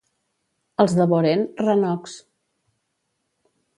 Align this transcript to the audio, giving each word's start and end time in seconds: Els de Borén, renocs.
Els 0.83 0.95
de 0.99 1.07
Borén, 1.11 1.45
renocs. 1.67 2.17